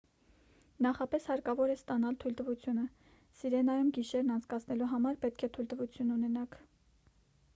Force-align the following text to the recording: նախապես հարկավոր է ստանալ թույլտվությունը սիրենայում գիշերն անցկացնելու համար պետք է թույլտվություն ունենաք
նախապես 0.83 1.27
հարկավոր 1.31 1.73
է 1.73 1.75
ստանալ 1.79 2.15
թույլտվությունը 2.23 2.85
սիրենայում 3.41 3.93
գիշերն 3.99 4.33
անցկացնելու 4.39 4.87
համար 4.97 5.19
պետք 5.27 5.47
է 5.49 5.53
թույլտվություն 5.59 6.17
ունենաք 6.17 6.57